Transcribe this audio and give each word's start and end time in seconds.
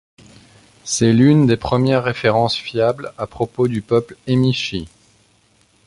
C'est 0.83 1.13
l'une 1.13 1.45
des 1.45 1.57
premières 1.57 2.03
références 2.03 2.55
fiables 2.55 3.13
à 3.19 3.27
propos 3.27 3.67
du 3.67 3.83
peuple 3.83 4.17
Emishi. 4.25 4.87